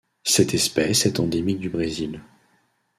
[0.23, 2.23] Cette espèce est endémique du Brésil.